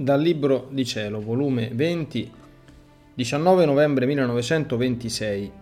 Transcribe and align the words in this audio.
Dal 0.00 0.18
Libro 0.18 0.68
di 0.70 0.86
Cielo, 0.86 1.20
volume 1.20 1.72
20, 1.74 2.32
19 3.12 3.66
novembre 3.66 4.06
1926. 4.06 5.52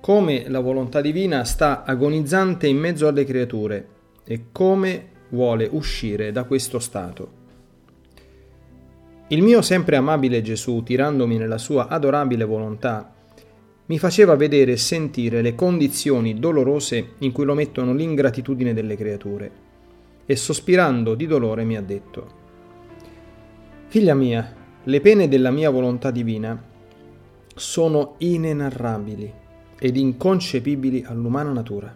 Come 0.00 0.48
la 0.48 0.60
volontà 0.60 1.02
divina 1.02 1.44
sta 1.44 1.84
agonizzante 1.84 2.66
in 2.66 2.78
mezzo 2.78 3.06
alle 3.06 3.26
creature 3.26 3.88
e 4.24 4.44
come 4.52 5.08
vuole 5.28 5.68
uscire 5.70 6.32
da 6.32 6.44
questo 6.44 6.78
stato. 6.78 7.30
Il 9.28 9.42
mio 9.42 9.60
sempre 9.60 9.96
amabile 9.96 10.40
Gesù, 10.40 10.82
tirandomi 10.82 11.36
nella 11.36 11.58
sua 11.58 11.88
adorabile 11.88 12.44
volontà, 12.44 13.12
mi 13.84 13.98
faceva 13.98 14.34
vedere 14.34 14.72
e 14.72 14.76
sentire 14.78 15.42
le 15.42 15.54
condizioni 15.54 16.38
dolorose 16.38 17.16
in 17.18 17.32
cui 17.32 17.44
lo 17.44 17.52
mettono 17.52 17.92
l'ingratitudine 17.92 18.72
delle 18.72 18.96
creature 18.96 19.50
e 20.24 20.36
sospirando 20.36 21.14
di 21.14 21.26
dolore 21.26 21.64
mi 21.64 21.76
ha 21.76 21.82
detto, 21.82 22.40
Figlia 23.92 24.14
mia, 24.14 24.50
le 24.84 25.00
pene 25.02 25.28
della 25.28 25.50
mia 25.50 25.68
volontà 25.68 26.10
divina 26.10 26.58
sono 27.54 28.14
inenarrabili 28.16 29.30
ed 29.78 29.98
inconcepibili 29.98 31.04
all'umana 31.06 31.52
natura. 31.52 31.94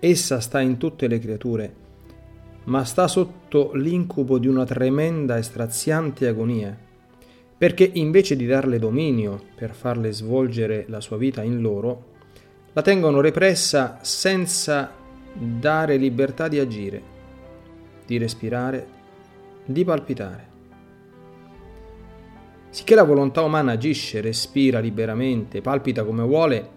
Essa 0.00 0.40
sta 0.40 0.60
in 0.60 0.78
tutte 0.78 1.06
le 1.06 1.20
creature, 1.20 1.74
ma 2.64 2.82
sta 2.82 3.06
sotto 3.06 3.70
l'incubo 3.74 4.38
di 4.38 4.48
una 4.48 4.64
tremenda 4.64 5.36
e 5.36 5.42
straziante 5.42 6.26
agonia, 6.26 6.76
perché 7.56 7.88
invece 7.94 8.34
di 8.34 8.46
darle 8.46 8.80
dominio 8.80 9.40
per 9.54 9.74
farle 9.74 10.10
svolgere 10.10 10.86
la 10.88 11.00
sua 11.00 11.18
vita 11.18 11.44
in 11.44 11.60
loro, 11.60 12.04
la 12.72 12.82
tengono 12.82 13.20
repressa 13.20 14.00
senza 14.02 14.90
dare 15.32 15.96
libertà 15.96 16.48
di 16.48 16.58
agire, 16.58 17.00
di 18.04 18.18
respirare, 18.18 18.95
di 19.66 19.84
palpitare. 19.84 20.54
Sicché 22.70 22.94
la 22.94 23.02
volontà 23.02 23.42
umana 23.42 23.72
agisce, 23.72 24.20
respira 24.20 24.78
liberamente, 24.78 25.60
palpita 25.60 26.04
come 26.04 26.22
vuole, 26.22 26.70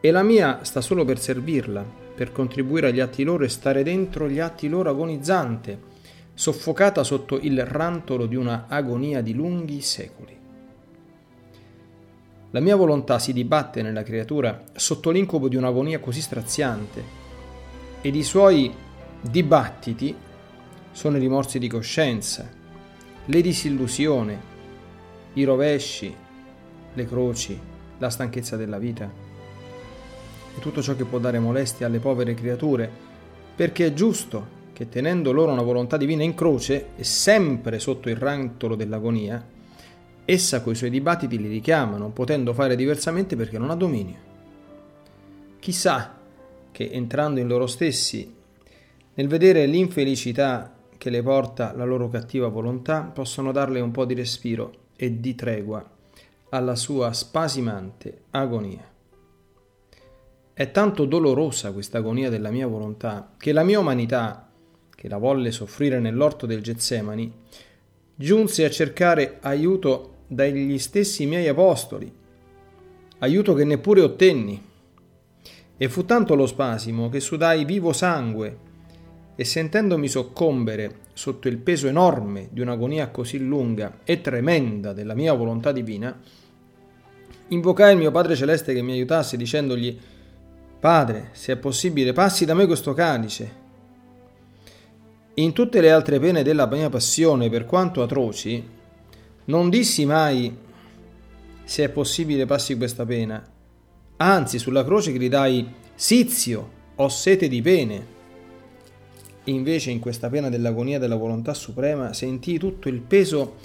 e 0.00 0.10
la 0.10 0.22
mia 0.22 0.60
sta 0.62 0.80
solo 0.80 1.04
per 1.04 1.18
servirla, 1.18 1.84
per 2.14 2.32
contribuire 2.32 2.88
agli 2.88 3.00
atti 3.00 3.24
loro 3.24 3.44
e 3.44 3.48
stare 3.48 3.82
dentro 3.82 4.28
gli 4.28 4.38
atti 4.38 4.68
loro 4.68 4.90
agonizzante, 4.90 5.80
soffocata 6.34 7.02
sotto 7.02 7.38
il 7.38 7.64
rantolo 7.64 8.26
di 8.26 8.36
una 8.36 8.66
agonia 8.68 9.20
di 9.22 9.34
lunghi 9.34 9.80
secoli. 9.80 10.36
La 12.50 12.60
mia 12.60 12.76
volontà 12.76 13.18
si 13.18 13.32
dibatte 13.32 13.82
nella 13.82 14.02
creatura 14.02 14.64
sotto 14.72 15.10
l'incubo 15.10 15.48
di 15.48 15.56
un'agonia 15.56 16.00
così 16.00 16.20
straziante 16.20 17.04
ed 18.00 18.14
i 18.14 18.22
suoi 18.22 18.72
dibattiti 19.20 20.14
sono 20.98 21.16
i 21.16 21.20
rimorsi 21.20 21.60
di 21.60 21.68
coscienza, 21.68 22.50
le 23.24 23.40
disillusioni, 23.40 24.36
i 25.34 25.44
rovesci, 25.44 26.12
le 26.92 27.06
croci, 27.06 27.56
la 27.98 28.10
stanchezza 28.10 28.56
della 28.56 28.78
vita 28.78 29.08
e 30.56 30.60
tutto 30.60 30.82
ciò 30.82 30.96
che 30.96 31.04
può 31.04 31.20
dare 31.20 31.38
molestia 31.38 31.86
alle 31.86 32.00
povere 32.00 32.34
creature, 32.34 32.90
perché 33.54 33.86
è 33.86 33.92
giusto 33.94 34.44
che 34.72 34.88
tenendo 34.88 35.30
loro 35.30 35.52
una 35.52 35.62
volontà 35.62 35.96
divina 35.96 36.24
in 36.24 36.34
croce 36.34 36.88
e 36.96 37.04
sempre 37.04 37.78
sotto 37.78 38.08
il 38.08 38.16
rantolo 38.16 38.74
dell'agonia, 38.74 39.46
essa 40.24 40.62
coi 40.62 40.74
suoi 40.74 40.90
dibattiti 40.90 41.38
li 41.38 41.46
richiama, 41.46 41.96
non 41.96 42.12
potendo 42.12 42.52
fare 42.52 42.74
diversamente 42.74 43.36
perché 43.36 43.56
non 43.56 43.70
ha 43.70 43.76
dominio. 43.76 44.16
Chissà 45.60 46.18
che 46.72 46.90
entrando 46.90 47.38
in 47.38 47.46
loro 47.46 47.68
stessi, 47.68 48.34
nel 49.14 49.28
vedere 49.28 49.64
l'infelicità 49.66 50.72
che 50.98 51.08
le 51.10 51.22
porta 51.22 51.72
la 51.74 51.84
loro 51.84 52.08
cattiva 52.08 52.48
volontà, 52.48 53.02
possono 53.02 53.52
darle 53.52 53.80
un 53.80 53.92
po' 53.92 54.04
di 54.04 54.14
respiro 54.14 54.86
e 54.96 55.20
di 55.20 55.34
tregua 55.34 55.88
alla 56.50 56.76
sua 56.76 57.12
spasimante 57.12 58.22
agonia. 58.30 58.86
È 60.52 60.70
tanto 60.72 61.04
dolorosa 61.04 61.72
questa 61.72 61.98
agonia 61.98 62.28
della 62.30 62.50
mia 62.50 62.66
volontà 62.66 63.32
che 63.38 63.52
la 63.52 63.62
mia 63.62 63.78
umanità, 63.78 64.50
che 64.94 65.08
la 65.08 65.18
volle 65.18 65.52
soffrire 65.52 66.00
nell'orto 66.00 66.46
del 66.46 66.62
Getsemani, 66.62 67.32
giunse 68.14 68.64
a 68.64 68.70
cercare 68.70 69.38
aiuto 69.40 70.14
dagli 70.26 70.78
stessi 70.78 71.26
miei 71.26 71.46
apostoli, 71.46 72.12
aiuto 73.20 73.54
che 73.54 73.64
neppure 73.64 74.00
ottenni 74.00 74.66
e 75.76 75.88
fu 75.88 76.04
tanto 76.04 76.34
lo 76.34 76.46
spasimo 76.46 77.08
che 77.08 77.20
sudai 77.20 77.64
vivo 77.64 77.92
sangue 77.92 78.66
e 79.40 79.44
sentendomi 79.44 80.08
soccombere 80.08 80.96
sotto 81.12 81.46
il 81.46 81.58
peso 81.58 81.86
enorme 81.86 82.48
di 82.50 82.60
un'agonia 82.60 83.10
così 83.10 83.38
lunga 83.38 84.00
e 84.02 84.20
tremenda 84.20 84.92
della 84.92 85.14
mia 85.14 85.32
volontà 85.32 85.70
divina, 85.70 86.18
invocai 87.46 87.92
il 87.92 87.98
mio 87.98 88.10
Padre 88.10 88.34
Celeste 88.34 88.74
che 88.74 88.82
mi 88.82 88.90
aiutasse 88.90 89.36
dicendogli 89.36 89.96
Padre, 90.80 91.28
se 91.32 91.52
è 91.52 91.56
possibile, 91.56 92.12
passi 92.12 92.44
da 92.44 92.54
me 92.54 92.66
questo 92.66 92.94
calice. 92.94 93.66
In 95.34 95.52
tutte 95.52 95.80
le 95.80 95.92
altre 95.92 96.18
pene 96.18 96.42
della 96.42 96.66
mia 96.66 96.88
passione, 96.88 97.48
per 97.48 97.64
quanto 97.64 98.02
atroci, 98.02 98.68
non 99.44 99.70
dissi 99.70 100.04
mai 100.04 100.52
se 101.62 101.84
è 101.84 101.88
possibile 101.90 102.44
passi 102.44 102.76
questa 102.76 103.06
pena, 103.06 103.56
Anzi, 104.20 104.58
sulla 104.58 104.84
croce 104.84 105.12
gridai 105.12 105.64
Sizio, 105.94 106.70
ho 106.96 107.08
sete 107.08 107.46
di 107.46 107.62
pene. 107.62 108.17
Invece 109.48 109.90
in 109.90 109.98
questa 109.98 110.28
pena 110.28 110.50
dell'agonia 110.50 110.98
della 110.98 111.16
volontà 111.16 111.54
suprema 111.54 112.12
sentii 112.12 112.58
tutto 112.58 112.90
il 112.90 113.00
peso 113.00 113.56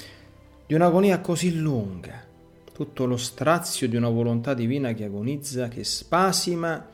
di 0.66 0.74
un'agonia 0.76 1.20
così 1.20 1.58
lunga, 1.58 2.24
tutto 2.72 3.06
lo 3.06 3.18
strazio 3.18 3.90
di 3.90 3.98
una 3.98 4.08
volontà 4.08 4.54
divina 4.54 4.94
che 4.94 5.04
agonizza, 5.04 5.68
che 5.68 5.84
spasima 5.84 6.88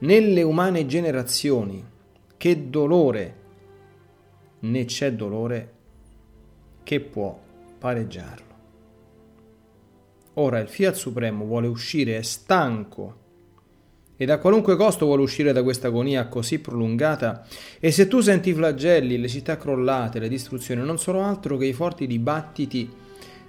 nelle 0.00 0.42
umane 0.42 0.84
generazioni. 0.84 1.82
Che 2.36 2.68
dolore! 2.68 3.34
Né 4.60 4.84
c'è 4.84 5.12
dolore 5.14 5.72
che 6.82 7.00
può 7.00 7.38
pareggiarlo. 7.78 8.46
Ora 10.34 10.58
il 10.58 10.68
Fiat 10.68 10.94
Supremo 10.94 11.46
vuole 11.46 11.66
uscire, 11.66 12.18
è 12.18 12.22
stanco 12.22 13.26
ed 14.20 14.30
a 14.30 14.38
qualunque 14.38 14.74
costo 14.76 15.06
vuole 15.06 15.22
uscire 15.22 15.52
da 15.52 15.62
questa 15.62 15.86
agonia 15.86 16.26
così 16.26 16.58
prolungata. 16.58 17.46
E 17.78 17.92
se 17.92 18.08
tu 18.08 18.20
senti 18.20 18.50
i 18.50 18.52
flagelli, 18.52 19.16
le 19.16 19.28
città 19.28 19.56
crollate, 19.56 20.18
le 20.18 20.28
distruzioni, 20.28 20.82
non 20.82 20.98
sono 20.98 21.22
altro 21.22 21.56
che 21.56 21.66
i 21.66 21.72
forti 21.72 22.06
dibattiti 22.06 22.90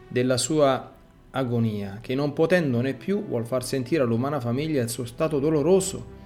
della 0.07 0.37
sua 0.37 0.93
agonia, 1.31 1.97
che 2.01 2.13
non 2.13 2.33
potendone 2.33 2.93
più 2.93 3.25
vuol 3.25 3.47
far 3.47 3.65
sentire 3.65 4.03
all'umana 4.03 4.39
famiglia 4.39 4.81
il 4.81 4.89
suo 4.89 5.05
stato 5.05 5.39
doloroso 5.39 6.17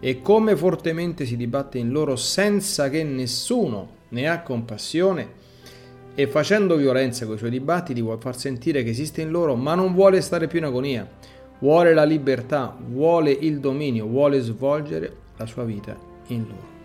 e 0.00 0.20
come 0.20 0.54
fortemente 0.54 1.24
si 1.24 1.36
dibatte 1.36 1.78
in 1.78 1.90
loro 1.90 2.14
senza 2.14 2.88
che 2.88 3.02
nessuno 3.02 3.96
ne 4.10 4.28
ha 4.28 4.42
compassione 4.42 5.46
e 6.14 6.26
facendo 6.26 6.76
violenza 6.76 7.26
con 7.26 7.36
i 7.36 7.38
suoi 7.38 7.50
dibattiti 7.50 8.00
vuole 8.00 8.20
far 8.20 8.36
sentire 8.36 8.82
che 8.82 8.90
esiste 8.90 9.22
in 9.22 9.30
loro, 9.30 9.54
ma 9.54 9.74
non 9.74 9.94
vuole 9.94 10.20
stare 10.20 10.46
più 10.46 10.58
in 10.58 10.64
agonia, 10.64 11.08
vuole 11.60 11.94
la 11.94 12.04
libertà, 12.04 12.76
vuole 12.78 13.30
il 13.30 13.60
dominio, 13.60 14.06
vuole 14.06 14.40
svolgere 14.40 15.16
la 15.36 15.46
sua 15.46 15.64
vita 15.64 15.96
in 16.28 16.42
loro. 16.46 16.76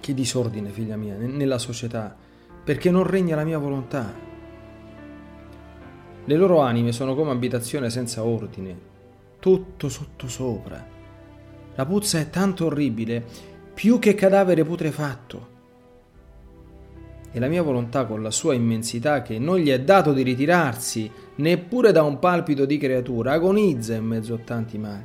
Che 0.00 0.14
disordine, 0.14 0.70
figlia 0.70 0.96
mia, 0.96 1.16
nella 1.16 1.58
società, 1.58 2.14
perché 2.62 2.90
non 2.90 3.04
regna 3.04 3.36
la 3.36 3.44
mia 3.44 3.58
volontà. 3.58 4.12
Le 6.24 6.36
loro 6.36 6.60
anime 6.60 6.92
sono 6.92 7.14
come 7.14 7.30
abitazione 7.30 7.90
senza 7.90 8.24
ordine, 8.24 8.78
tutto 9.38 9.88
sottosopra. 9.88 10.94
La 11.74 11.86
puzza 11.86 12.18
è 12.18 12.30
tanto 12.30 12.66
orribile, 12.66 13.24
più 13.74 13.98
che 13.98 14.14
cadavere 14.14 14.64
putrefatto 14.64 15.54
e 17.36 17.38
la 17.38 17.48
mia 17.48 17.62
volontà 17.62 18.06
con 18.06 18.22
la 18.22 18.30
sua 18.30 18.54
immensità 18.54 19.20
che 19.20 19.38
non 19.38 19.58
gli 19.58 19.68
è 19.68 19.78
dato 19.78 20.14
di 20.14 20.22
ritirarsi 20.22 21.10
neppure 21.34 21.92
da 21.92 22.02
un 22.02 22.18
palpito 22.18 22.64
di 22.64 22.78
creatura, 22.78 23.32
agonizza 23.32 23.94
in 23.94 24.06
mezzo 24.06 24.32
a 24.32 24.38
tanti 24.38 24.78
mali. 24.78 25.04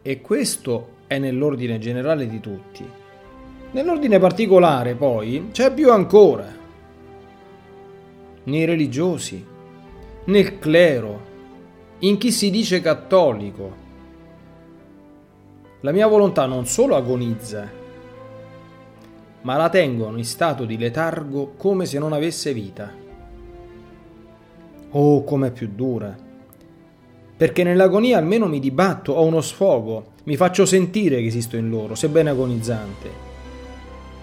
E 0.00 0.20
questo 0.20 0.90
è 1.08 1.18
nell'ordine 1.18 1.80
generale 1.80 2.28
di 2.28 2.38
tutti. 2.38 2.88
Nell'ordine 3.72 4.20
particolare, 4.20 4.94
poi, 4.94 5.48
c'è 5.50 5.74
più 5.74 5.90
ancora. 5.90 6.46
Nei 8.44 8.64
religiosi, 8.64 9.44
nel 10.26 10.60
clero, 10.60 11.20
in 11.98 12.18
chi 12.18 12.30
si 12.30 12.50
dice 12.50 12.80
cattolico. 12.80 13.74
La 15.80 15.90
mia 15.90 16.06
volontà 16.06 16.46
non 16.46 16.66
solo 16.66 16.94
agonizza, 16.94 17.77
ma 19.42 19.56
la 19.56 19.68
tengono 19.68 20.18
in 20.18 20.24
stato 20.24 20.64
di 20.64 20.76
letargo 20.76 21.54
come 21.56 21.86
se 21.86 21.98
non 21.98 22.12
avesse 22.12 22.52
vita. 22.52 22.92
Oh, 24.90 25.24
com'è 25.24 25.50
più 25.50 25.70
dura! 25.74 26.16
Perché 27.36 27.62
nell'agonia 27.62 28.18
almeno 28.18 28.48
mi 28.48 28.58
dibatto, 28.58 29.12
ho 29.12 29.24
uno 29.24 29.40
sfogo, 29.40 30.12
mi 30.24 30.36
faccio 30.36 30.66
sentire 30.66 31.18
che 31.20 31.26
esisto 31.26 31.56
in 31.56 31.68
loro, 31.68 31.94
sebbene 31.94 32.30
agonizzante. 32.30 33.26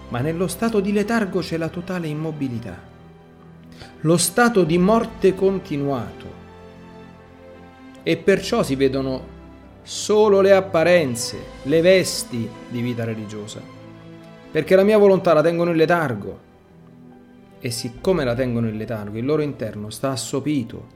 ma 0.08 0.20
nello 0.20 0.46
stato 0.46 0.80
di 0.80 0.92
letargo 0.92 1.40
c'è 1.40 1.56
la 1.56 1.68
totale 1.68 2.06
immobilità, 2.06 2.78
lo 4.00 4.16
stato 4.16 4.62
di 4.64 4.78
morte 4.78 5.34
continuato. 5.34 6.44
E 8.02 8.16
perciò 8.16 8.62
si 8.62 8.76
vedono 8.76 9.34
solo 9.82 10.40
le 10.40 10.52
apparenze, 10.52 11.38
le 11.64 11.80
vesti 11.80 12.48
di 12.68 12.80
vita 12.80 13.04
religiosa, 13.04 13.60
perché 14.56 14.74
la 14.74 14.84
mia 14.84 14.96
volontà 14.96 15.34
la 15.34 15.42
tengono 15.42 15.68
in 15.68 15.76
letargo. 15.76 16.38
E 17.60 17.70
siccome 17.70 18.24
la 18.24 18.34
tengono 18.34 18.66
in 18.66 18.78
letargo, 18.78 19.18
il 19.18 19.26
loro 19.26 19.42
interno 19.42 19.90
sta 19.90 20.12
assopito, 20.12 20.86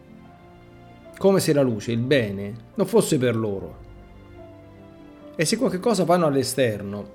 come 1.19 1.41
se 1.41 1.53
la 1.53 1.61
luce, 1.61 1.93
il 1.93 1.99
bene, 1.99 2.55
non 2.77 2.87
fosse 2.87 3.19
per 3.19 3.37
loro. 3.37 3.77
E 5.37 5.45
se 5.45 5.59
qualche 5.59 5.79
cosa 5.79 6.07
fanno 6.07 6.25
all'esterno, 6.25 7.11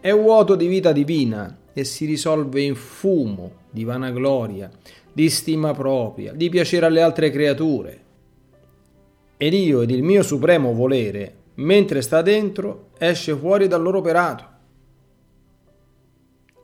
è 0.00 0.10
vuoto 0.14 0.54
di 0.54 0.68
vita 0.68 0.92
divina 0.92 1.58
e 1.70 1.84
si 1.84 2.06
risolve 2.06 2.62
in 2.62 2.76
fumo 2.76 3.50
di 3.68 3.84
vanagloria, 3.84 4.70
di 5.12 5.28
stima 5.28 5.74
propria, 5.74 6.32
di 6.32 6.48
piacere 6.48 6.86
alle 6.86 7.02
altre 7.02 7.30
creature. 7.30 8.00
Ed 9.36 9.52
io 9.52 9.82
ed 9.82 9.90
il 9.90 10.02
mio 10.02 10.22
supremo 10.22 10.72
volere, 10.72 11.34
mentre 11.56 12.00
sta 12.00 12.22
dentro, 12.22 12.86
esce 12.96 13.36
fuori 13.36 13.68
dal 13.68 13.82
loro 13.82 13.98
operato. 13.98 14.59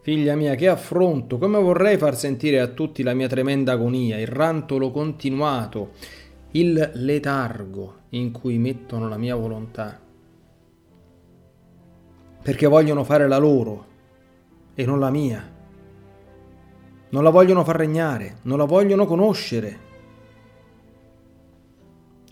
Figlia 0.06 0.36
mia, 0.36 0.54
che 0.54 0.68
affronto, 0.68 1.36
come 1.36 1.58
vorrei 1.58 1.98
far 1.98 2.16
sentire 2.16 2.60
a 2.60 2.68
tutti 2.68 3.02
la 3.02 3.12
mia 3.12 3.26
tremenda 3.26 3.72
agonia, 3.72 4.16
il 4.20 4.28
rantolo 4.28 4.92
continuato, 4.92 5.94
il 6.52 6.92
letargo 6.94 8.02
in 8.10 8.30
cui 8.30 8.56
mettono 8.56 9.08
la 9.08 9.16
mia 9.16 9.34
volontà 9.34 9.98
perché 12.40 12.68
vogliono 12.68 13.02
fare 13.02 13.26
la 13.26 13.38
loro 13.38 13.86
e 14.76 14.84
non 14.84 15.00
la 15.00 15.10
mia. 15.10 15.44
Non 17.08 17.24
la 17.24 17.30
vogliono 17.30 17.64
far 17.64 17.74
regnare, 17.74 18.36
non 18.42 18.58
la 18.58 18.64
vogliono 18.64 19.06
conoscere. 19.06 19.78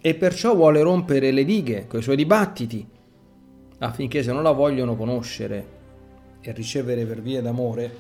E 0.01 0.15
perciò 0.15 0.55
vuole 0.55 0.81
rompere 0.81 1.33
le 1.33 1.45
dighe 1.45 1.89
con 1.89 1.99
i 1.99 2.05
suoi 2.05 2.15
dibattiti, 2.15 2.87
affinché 3.79 4.23
se 4.23 4.31
non 4.31 4.45
la 4.45 4.53
vogliono 4.53 4.95
conoscere 4.95 5.74
e 6.51 6.53
ricevere 6.53 7.05
per 7.05 7.21
via 7.23 7.41
d'amore, 7.41 7.97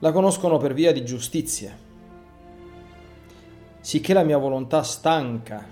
la 0.00 0.12
conoscono 0.12 0.56
per 0.58 0.74
via 0.74 0.92
di 0.92 1.04
giustizia. 1.04 1.76
Sicché 3.80 4.12
la 4.12 4.22
mia 4.24 4.38
volontà 4.38 4.82
stanca 4.82 5.64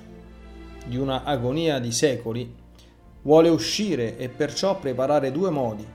di 0.87 0.97
una 0.97 1.25
agonia 1.25 1.79
di 1.79 1.93
secoli 1.93 2.55
vuole 3.23 3.49
uscire 3.49 4.17
e 4.17 4.29
perciò 4.29 4.79
preparare 4.79 5.33
due 5.33 5.51
modi. 5.51 5.87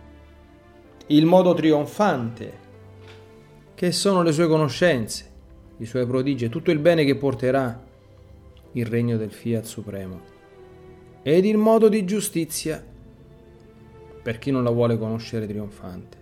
Il 1.08 1.26
modo 1.26 1.54
trionfante, 1.54 2.62
che 3.74 3.92
sono 3.92 4.22
le 4.22 4.32
sue 4.32 4.48
conoscenze, 4.48 5.32
i 5.78 5.86
suoi 5.86 6.06
prodigi 6.06 6.50
tutto 6.50 6.72
il 6.72 6.80
bene 6.80 7.04
che 7.04 7.16
porterà 7.16 7.84
il 8.74 8.86
regno 8.86 9.18
del 9.18 9.32
Fiat 9.32 9.66
Supremo, 9.66 10.22
ed 11.22 11.46
il 11.46 11.58
modo 11.58 11.90
di 11.90 12.06
giustizia, 12.06 12.84
per 14.24 14.40
chi 14.40 14.50
non 14.50 14.64
la 14.64 14.70
vuole 14.70 14.98
conoscere 14.98 15.46
trionfante. 15.46 16.18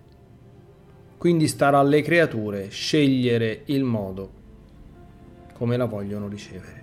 Quindi 1.18 1.48
starà 1.48 1.78
alle 1.78 2.02
creature 2.02 2.70
scegliere 2.70 3.62
il 3.66 3.84
modo 3.84 4.40
come 5.54 5.78
la 5.78 5.86
vogliono 5.86 6.28
ricevere. 6.28 6.81